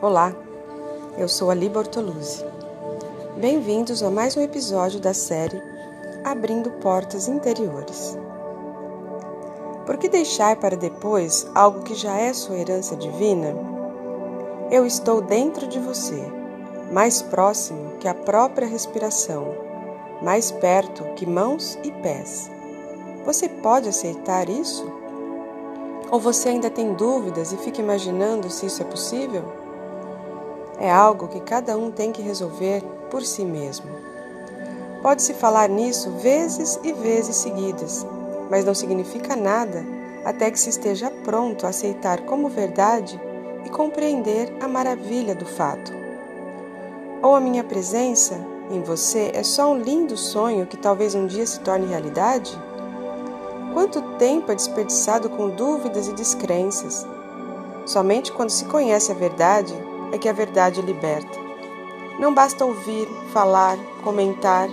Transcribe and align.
Olá, 0.00 0.34
eu 1.16 1.28
sou 1.28 1.50
Ali 1.50 1.68
Bortoluzzi. 1.68 2.44
Bem-vindos 3.36 4.02
a 4.02 4.10
mais 4.10 4.36
um 4.36 4.40
episódio 4.40 4.98
da 4.98 5.14
série 5.14 5.62
Abrindo 6.24 6.70
Portas 6.72 7.28
Interiores. 7.28 8.18
Por 9.86 9.96
que 9.96 10.08
deixar 10.08 10.56
para 10.56 10.76
depois 10.76 11.46
algo 11.54 11.82
que 11.82 11.94
já 11.94 12.16
é 12.16 12.32
sua 12.32 12.56
herança 12.56 12.96
divina? 12.96 13.54
Eu 14.70 14.86
estou 14.86 15.20
dentro 15.20 15.66
de 15.66 15.78
você, 15.78 16.20
mais 16.92 17.22
próximo 17.22 17.98
que 17.98 18.08
a 18.08 18.14
própria 18.14 18.66
respiração, 18.66 19.46
mais 20.20 20.50
perto 20.50 21.04
que 21.14 21.26
mãos 21.26 21.78
e 21.84 21.90
pés. 21.90 22.50
Você 23.24 23.48
pode 23.48 23.88
aceitar 23.88 24.48
isso? 24.48 25.01
Ou 26.12 26.20
você 26.20 26.50
ainda 26.50 26.70
tem 26.70 26.94
dúvidas 26.94 27.50
e 27.50 27.56
fica 27.56 27.80
imaginando 27.80 28.48
se 28.48 28.66
isso 28.66 28.82
é 28.82 28.84
possível? 28.84 29.42
é 30.82 30.90
algo 30.90 31.28
que 31.28 31.38
cada 31.38 31.78
um 31.78 31.92
tem 31.92 32.10
que 32.10 32.20
resolver 32.20 32.82
por 33.08 33.22
si 33.22 33.44
mesmo. 33.44 33.86
Pode-se 35.00 35.32
falar 35.32 35.68
nisso 35.68 36.10
vezes 36.18 36.78
e 36.82 36.92
vezes 36.92 37.36
seguidas, 37.36 38.04
mas 38.50 38.64
não 38.64 38.74
significa 38.74 39.36
nada 39.36 39.84
até 40.24 40.50
que 40.50 40.58
se 40.58 40.70
esteja 40.70 41.08
pronto 41.24 41.66
a 41.66 41.68
aceitar 41.68 42.22
como 42.22 42.48
verdade 42.48 43.20
e 43.64 43.70
compreender 43.70 44.52
a 44.60 44.66
maravilha 44.66 45.36
do 45.36 45.46
fato. 45.46 45.92
Ou 47.22 47.36
a 47.36 47.40
minha 47.40 47.62
presença 47.62 48.34
em 48.68 48.80
você 48.82 49.30
é 49.32 49.44
só 49.44 49.72
um 49.72 49.78
lindo 49.78 50.16
sonho 50.16 50.66
que 50.66 50.76
talvez 50.76 51.14
um 51.14 51.26
dia 51.26 51.46
se 51.46 51.60
torne 51.60 51.86
realidade? 51.86 52.60
Quanto 53.72 54.02
tempo 54.18 54.52
é 54.52 54.54
desperdiçado 54.54 55.30
com 55.30 55.48
dúvidas 55.48 56.06
e 56.06 56.12
descrenças? 56.12 57.06
Somente 57.86 58.30
quando 58.30 58.50
se 58.50 58.66
conhece 58.66 59.10
a 59.10 59.14
verdade 59.14 59.74
é 60.12 60.18
que 60.18 60.28
a 60.28 60.32
verdade 60.32 60.82
liberta. 60.82 61.38
Não 62.18 62.34
basta 62.34 62.66
ouvir, 62.66 63.08
falar, 63.32 63.78
comentar 64.04 64.68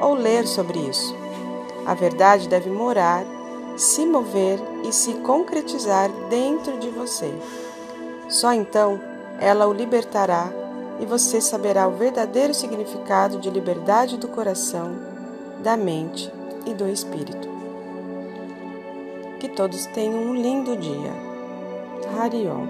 ou 0.00 0.14
ler 0.14 0.46
sobre 0.46 0.78
isso. 0.78 1.14
A 1.84 1.92
verdade 1.92 2.48
deve 2.48 2.70
morar, 2.70 3.26
se 3.76 4.06
mover 4.06 4.58
e 4.84 4.92
se 4.92 5.14
concretizar 5.14 6.10
dentro 6.30 6.78
de 6.78 6.88
você. 6.88 7.32
Só 8.28 8.54
então 8.54 8.98
ela 9.38 9.66
o 9.66 9.72
libertará 9.72 10.50
e 10.98 11.04
você 11.04 11.42
saberá 11.42 11.86
o 11.86 11.96
verdadeiro 11.96 12.54
significado 12.54 13.38
de 13.38 13.50
liberdade 13.50 14.16
do 14.16 14.28
coração, 14.28 14.92
da 15.62 15.76
mente 15.76 16.32
e 16.64 16.72
do 16.72 16.88
espírito. 16.88 17.59
Que 19.40 19.48
todos 19.48 19.86
tenham 19.86 20.22
um 20.22 20.34
lindo 20.34 20.76
dia. 20.76 21.14
Hariom. 22.14 22.66